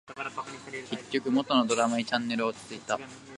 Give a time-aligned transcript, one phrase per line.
[0.89, 2.97] 結局、元のドラマにチャンネルは落ち着いた